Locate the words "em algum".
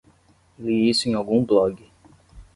1.09-1.45